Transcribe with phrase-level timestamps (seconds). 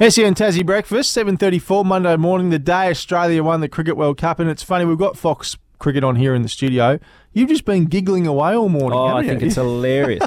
[0.00, 4.40] SEN Tassie Breakfast, 7.34 Monday morning, the day Australia won the Cricket World Cup.
[4.40, 6.98] And it's funny, we've got Fox Cricket on here in the studio.
[7.32, 9.46] You've just been giggling away all morning, Oh, I haven't think you?
[9.48, 10.24] it's hilarious.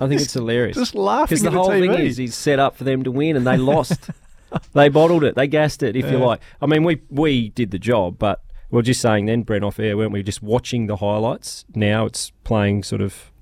[0.00, 0.76] I think it's hilarious.
[0.76, 3.44] Just laughing Because the whole thing is he's set up for them to win and
[3.44, 4.08] they lost.
[4.72, 5.34] they bottled it.
[5.34, 6.40] They gassed it, if you like.
[6.62, 8.40] I mean, we we did the job, but
[8.70, 10.22] we're just saying then, Brent, off air, weren't we?
[10.22, 11.64] Just watching the highlights.
[11.74, 13.32] Now it's playing sort of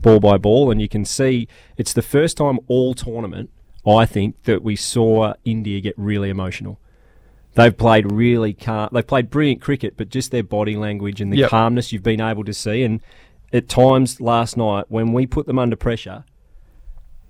[0.00, 3.50] ball by ball, and you can see it's the first time all tournament,
[3.88, 6.78] I think, that we saw India get really emotional.
[7.54, 8.90] They've played really calm.
[8.92, 11.50] They've played brilliant cricket, but just their body language and the Yep.
[11.50, 12.82] calmness you've been able to see.
[12.82, 13.00] And
[13.52, 16.24] at times last night, when we put them under pressure,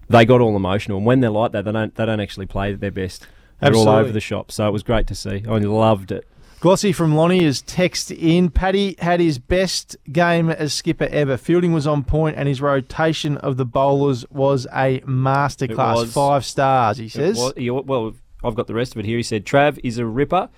[0.09, 0.97] they got all emotional.
[0.99, 3.27] And when they're like that, they don't they don't actually play their best.
[3.61, 4.51] They're all over the shop.
[4.51, 5.45] So it was great to see.
[5.49, 6.27] I loved it.
[6.61, 8.51] Glossy from Lonnie is text in.
[8.51, 11.37] Paddy had his best game as skipper ever.
[11.37, 15.95] Fielding was on point and his rotation of the bowlers was a masterclass.
[15.97, 16.13] was.
[16.15, 17.53] Five stars, he says.
[17.57, 19.19] he- well, I've got the rest of it here.
[19.19, 20.49] He said, Trav is a ripper.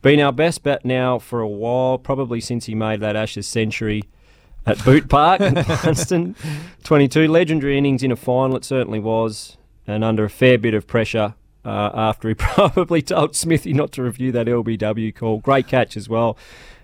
[0.00, 4.02] Been our best bat now for a while, probably since he made that Ashes century
[4.66, 6.34] at Boot Park in Dunstan.
[6.82, 7.28] 22.
[7.28, 9.58] Legendary innings in a final, it certainly was.
[9.86, 14.02] And under a fair bit of pressure uh, after he probably told Smithy not to
[14.02, 15.38] review that LBW call.
[15.38, 16.36] Great catch as well.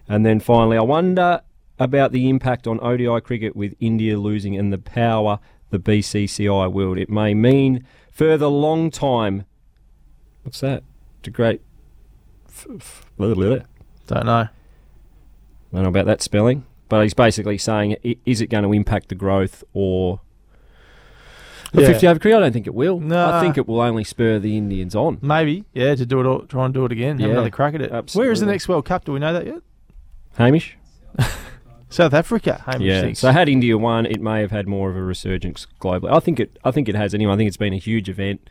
[0.09, 1.43] And then finally, I wonder
[1.79, 5.39] about the impact on ODI cricket with India losing and the power
[5.71, 6.99] the BCCI wield.
[6.99, 9.45] It may mean further long time.
[10.43, 10.83] What's that?
[11.25, 11.61] A great.
[14.07, 14.33] Don't know.
[14.33, 14.49] I
[15.73, 19.15] don't know about that spelling, but he's basically saying, is it going to impact the
[19.15, 20.23] growth or
[21.73, 21.89] the Yeah.
[21.89, 22.39] 50 over cricket?
[22.39, 23.01] I don't think it will.
[23.01, 23.39] Nah.
[23.39, 25.19] I think it will only spur the Indians on.
[25.21, 27.19] Maybe, yeah, to do it all, try and do it again.
[27.19, 28.15] Have another crack at it.
[28.15, 29.05] Where is the next World Cup?
[29.05, 29.61] Do we know that yet?
[30.37, 30.77] Hamish?
[31.91, 32.63] South Africa.
[32.67, 33.01] Hamish yeah.
[33.01, 33.19] thinks.
[33.19, 36.15] So had India won, it may have had more of a resurgence globally.
[36.15, 36.59] I think it.
[36.65, 37.15] I think it has.
[37.15, 38.49] Anyway, I think it's been a huge event.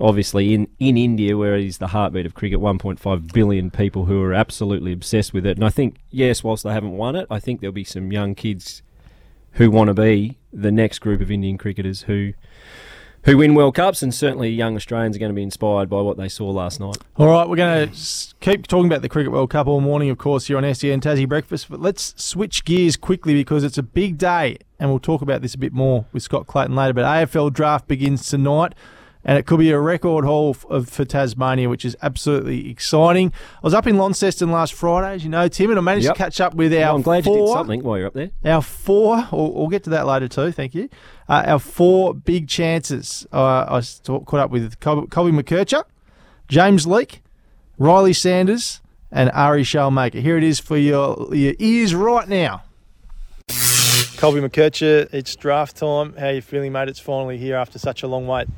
[0.00, 4.22] Obviously, in, in India, where it is the heartbeat of cricket, 1.5 billion people who
[4.22, 5.56] are absolutely obsessed with it.
[5.56, 8.36] And I think, yes, whilst they haven't won it, I think there'll be some young
[8.36, 8.82] kids
[9.52, 12.32] who want to be the next group of Indian cricketers who
[13.24, 16.16] who win World Cups, and certainly young Australians are going to be inspired by what
[16.16, 16.96] they saw last night.
[17.16, 17.96] All right, we're going to
[18.40, 21.28] keep talking about the Cricket World Cup all morning, of course, here on SEN Tassie
[21.28, 21.68] Breakfast.
[21.68, 25.54] But let's switch gears quickly because it's a big day, and we'll talk about this
[25.54, 26.94] a bit more with Scott Clayton later.
[26.94, 28.74] But AFL draft begins tonight,
[29.24, 33.32] and it could be a record haul f- for Tasmania, which is absolutely exciting.
[33.56, 36.14] I was up in Launceston last Friday, as you know, Tim, and I managed Yep.
[36.14, 38.14] to catch up with our Well, I'm glad four, you did something while you're up
[38.14, 38.30] there.
[38.44, 40.88] our four, we'll, we'll get to that later too, thank you.
[41.28, 43.26] Uh, our four big chances.
[43.32, 45.82] Uh, I s- talk- caught up with Col- Colby McKercher,
[46.48, 47.22] James Leake,
[47.78, 48.80] Ryley Sanders,
[49.10, 50.20] and Arie Schoenmaker.
[50.20, 52.62] Here it is for your, your ears right now.
[54.18, 56.14] Colby McKercher, it's draft time.
[56.18, 56.88] How are you feeling, mate?
[56.88, 58.48] It's finally here after such a long wait.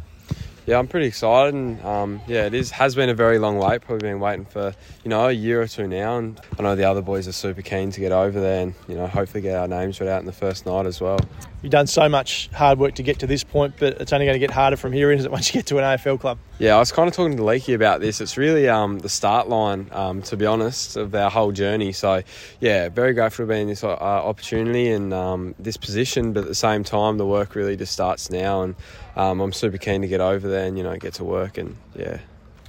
[0.71, 3.81] Yeah, I'm pretty excited, and um, yeah, it is has been a very long wait.
[3.81, 4.73] Probably been waiting for
[5.03, 7.61] you know a year or two now, and I know the other boys are super
[7.61, 10.27] keen to get over there, and you know hopefully get our names read out in
[10.27, 11.19] the first night as well.
[11.63, 14.35] You've done so much hard work to get to this point, but it's only going
[14.35, 16.39] to get harder from here, isn't it, once you get to an AFL club?
[16.59, 18.21] Yeah, I was kind of talking to Leaky about this.
[18.21, 21.93] It's really um, the start line, um, to be honest, of our whole journey.
[21.93, 22.23] So,
[22.61, 26.49] yeah, very grateful to be in this uh, opportunity and um, this position, but at
[26.49, 28.75] the same time, the work really just starts now, and
[29.17, 31.59] um, I'm super keen to get over there and you know get to work.
[31.59, 32.19] And yeah,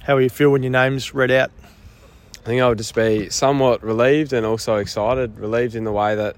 [0.02, 1.50] How will you feel when your name's read out?
[2.40, 5.38] I think I would just be somewhat relieved and also excited.
[5.38, 6.34] Relieved in the way that,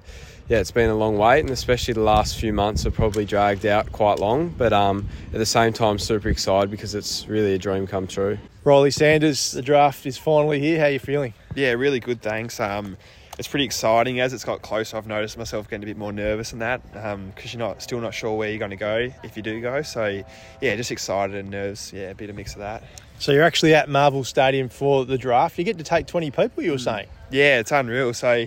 [0.49, 3.65] yeah, it's been a long wait, and especially the last few months have probably dragged
[3.65, 4.51] out quite long.
[4.51, 8.37] But um, at the same time, super excited because it's really a dream come true.
[8.65, 10.79] Ryley Sanders, the draft is finally here.
[10.79, 11.33] How are you feeling?
[11.55, 12.21] Yeah, really good.
[12.21, 12.61] Thanks.
[12.61, 12.99] Um,
[13.39, 14.97] it's pretty exciting as it's got closer.
[14.97, 18.01] I've noticed myself getting a bit more nervous in that um, because you're not still
[18.01, 19.83] not sure where you're going to go if you do go.
[19.83, 20.23] So
[20.61, 21.93] yeah, just excited and nerves.
[21.93, 22.85] Yeah, a bit of mix of that.
[23.19, 25.59] So you're actually at Marvel Stadium for the draft.
[25.59, 26.85] You get to take 20 people, you were mm.
[26.85, 27.09] saying.
[27.31, 28.15] Yeah, it's unreal.
[28.15, 28.47] So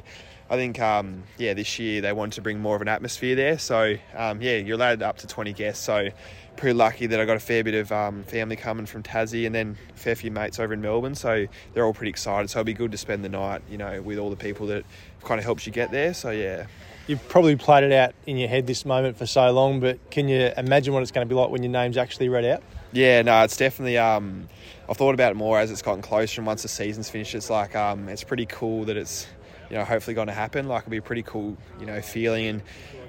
[0.50, 3.59] I think um, yeah, this year they wanted to bring more of an atmosphere there.
[3.59, 5.84] So um, yeah, you're allowed up to 20 guests.
[5.84, 6.09] So
[6.56, 9.53] pretty lucky that I got a fair bit of um, family coming from Tassie and
[9.53, 11.16] then a fair few mates over in Melbourne.
[11.16, 12.49] So they're all pretty excited.
[12.49, 14.84] So it'll be good to spend the night, you know, with all the people that
[15.23, 16.14] kind of helped you get there.
[16.14, 16.66] So yeah.
[17.08, 20.28] You've probably played it out in your head this moment for so long, but can
[20.28, 22.64] you imagine what it's going to be like when your name's actually read out?
[22.91, 23.97] Yeah, no, it's definitely.
[23.97, 24.50] Um,
[24.90, 27.50] I've thought about it more as it's gotten closer, and once the season's finished, it's
[27.50, 29.28] like um, it's pretty cool that it's
[29.69, 30.67] you know hopefully going to happen.
[30.67, 32.61] Like it'll be a pretty cool you know feeling and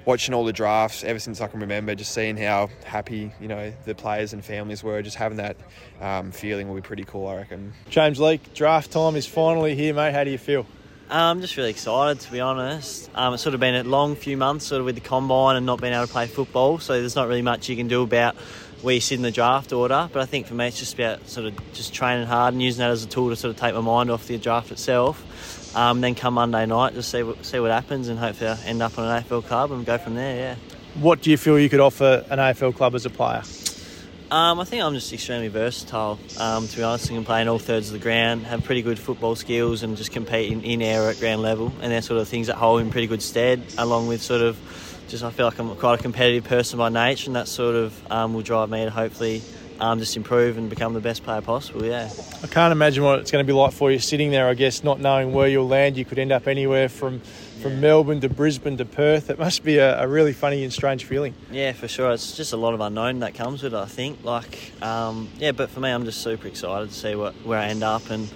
[0.05, 3.73] watching all the drafts ever since I can remember, just seeing how happy you know
[3.85, 5.57] the players and families were, just having that
[6.01, 7.27] um, feeling will be pretty cool.
[7.27, 7.73] I reckon.
[7.89, 10.13] James Leake, draft time is finally here, mate.
[10.13, 10.65] How do you feel?
[11.11, 13.09] I'm just really excited to be honest.
[13.15, 15.65] Um, it's sort of been a long few months, sort of with the combine and
[15.65, 16.77] not being able to play football.
[16.77, 18.35] So there's not really much you can do about
[18.83, 20.09] we sit in the draft order.
[20.11, 22.79] But I think for me, it's just about sort of just training hard and using
[22.79, 25.75] that as a tool to sort of take my mind off the draft itself.
[25.75, 28.81] Um, then come Monday night, just see what, see what happens, and hopefully I end
[28.81, 30.35] up on an AFL club and go from there.
[30.35, 30.55] Yeah.
[30.95, 33.43] What do you feel you could offer an AFL club as a player?
[34.31, 36.19] Um, I think I'm just extremely versatile.
[36.39, 38.83] Um, to be honest, I can play in all thirds of the ground, have pretty
[38.83, 41.71] good football skills, and just compete in, in air at ground level.
[41.81, 44.55] And they're sort of things that hold in pretty good stead, along with sort of
[45.09, 48.11] just I feel like I'm quite a competitive person by nature, and that sort of
[48.11, 49.41] um, will drive me to hopefully
[49.79, 51.83] um, just improve and become the best player possible.
[51.85, 52.09] Yeah.
[52.43, 54.47] I can't imagine what it's going to be like for you sitting there.
[54.47, 57.21] I guess not knowing where you'll land, you could end up anywhere from
[57.61, 59.29] from Melbourne to Brisbane to Perth.
[59.29, 61.33] It must be a, a, really funny and strange feeling.
[61.51, 62.11] Yeah, for sure.
[62.11, 63.77] It's just a lot of unknown that comes with it.
[63.77, 64.23] I think.
[64.23, 67.65] Like, um, yeah, but for me, I'm just super excited to see what where I
[67.65, 68.31] end up, and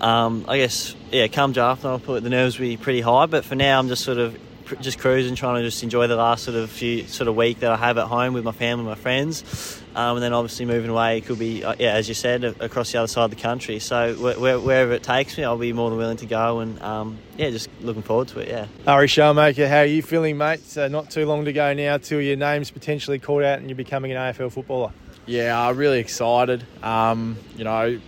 [0.00, 3.26] um, I guess yeah, come draft, I'll put the nerves will be pretty high.
[3.26, 4.36] But for now, I'm just sort of
[4.80, 7.70] just cruising, trying to just enjoy the last sort of few sort of week that
[7.70, 11.20] I have at home with my family, my friends, um, and then obviously moving away
[11.20, 13.78] could be uh, yeah, as you said, across the other side of the country.
[13.78, 17.18] So wh- wherever it takes me, I'll be more than willing to go, and um,
[17.36, 18.48] yeah, just looking forward to it.
[18.48, 18.66] Yeah.
[18.86, 20.76] Arie Schoenmaker, how are you feeling, mate?
[20.76, 23.76] Uh, not too long to go now till your name's potentially called out and you're
[23.76, 24.92] becoming an AFL footballer.
[25.26, 26.64] Yeah, I'm really excited.
[26.84, 27.98] Um, you know,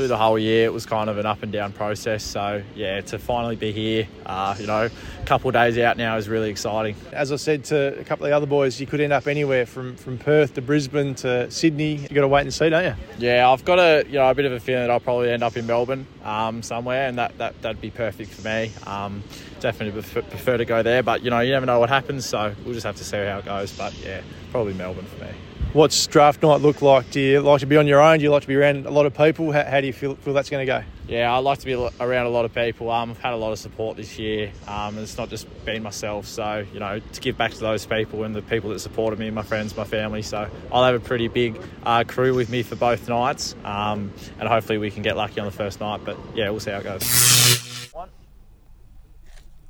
[0.00, 2.24] through the whole year, it was kind of an up and down process.
[2.24, 6.16] So yeah, to finally be here, uh, you know, a couple of days out now
[6.16, 6.96] is really exciting.
[7.12, 9.66] As I said to a couple of the other boys, you could end up anywhere
[9.66, 11.96] from from Perth to Brisbane to Sydney.
[11.96, 12.94] You got to wait and see, don't you?
[13.18, 15.42] Yeah, I've got a you know a bit of a feeling that I'll probably end
[15.42, 18.72] up in Melbourne um, somewhere, and that, that that'd be perfect for me.
[18.86, 19.22] Um,
[19.60, 22.72] definitely prefer to go there, but you know you never know what happens, so we'll
[22.72, 23.70] just have to see how it goes.
[23.76, 25.32] But yeah, probably Melbourne for me.
[25.72, 27.12] What's draft night look like?
[27.12, 28.18] Do you like to be on your own?
[28.18, 29.52] Do you like to be around a lot of people?
[29.52, 30.82] How, how do you feel, feel that's going to go?
[31.06, 32.90] Yeah, I like to be around a lot of people.
[32.90, 34.50] Um, I've had a lot of support this year.
[34.66, 36.26] Um, it's not just been myself.
[36.26, 39.30] So, you know, to give back to those people and the people that supported me,
[39.30, 40.22] my friends, my family.
[40.22, 43.54] So I'll have a pretty big uh, crew with me for both nights.
[43.64, 46.00] Um, and hopefully we can get lucky on the first night.
[46.04, 47.92] But yeah, we'll see how it goes.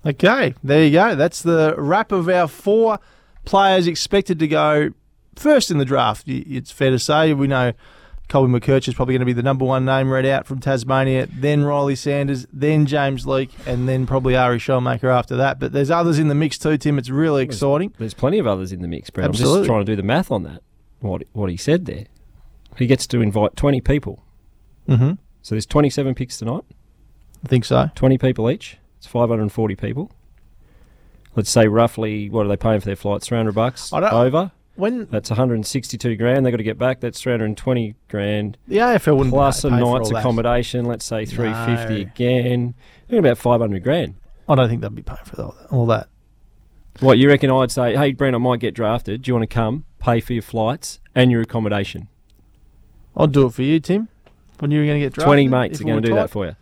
[0.07, 1.15] Okay, there you go.
[1.15, 3.01] That's the wrap of our four
[3.45, 4.95] players expected to go
[5.37, 6.25] first in the draft.
[6.27, 7.73] It's fair to say we know
[8.31, 11.27] Colby McKercher is probably going to be the number one name read out from Tasmania,
[11.33, 15.59] then Ryley Sanders, then James Leake, and then probably Arie Schoenmaker after that.
[15.59, 16.97] But there's others in the mix too, Tim.
[16.97, 17.89] It's really exciting.
[17.91, 19.29] There's, there's plenty of others in the mix, Brad.
[19.29, 19.59] Absolutely.
[19.59, 20.63] I'm just trying to do the math on that.
[21.01, 22.07] What what he said there.
[22.77, 24.23] He gets to invite 20 people.
[24.89, 25.13] Mm-hmm.
[25.43, 26.63] So there's 27 picks tonight.
[27.45, 27.91] I think so.
[27.95, 28.79] 20 people each.
[28.99, 30.13] It's 540 people.
[31.35, 33.27] Let's say roughly, what are they paying for their flights?
[33.27, 34.53] 300 bucks over.
[34.81, 37.01] When that's 162 grand, they've got to get back.
[37.01, 38.57] That's 320 grand.
[38.67, 40.87] The AFL wouldn't plus a night's accommodation.
[40.87, 42.11] Let's say 350 no.
[42.11, 42.75] again.
[43.11, 44.15] about 500 grand.
[44.49, 46.09] I don't think they'd be paying for all that.
[47.01, 47.51] What you reckon?
[47.51, 49.23] I'd say, hey, Brent, I might get drafted.
[49.23, 52.09] Do you want to come, pay for your flights and your accommodation?
[53.17, 54.09] I'll do it for you, Tim.
[54.59, 56.57] When you're going to get drafted, twenty mates are going to do that for you.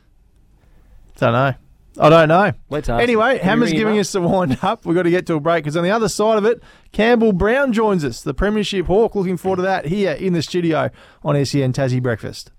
[1.16, 1.54] Don't know.
[1.98, 2.52] I don't know.
[2.70, 4.86] Let's ask anyway, Hammer's giving us a wind up.
[4.86, 6.62] We've got to get to a break because on the other side of it,
[6.92, 9.14] Campbell Brown joins us, the Premiership Hawk.
[9.14, 10.90] Looking forward to that here in the studio
[11.24, 12.50] on SEN Tassie Breakfast.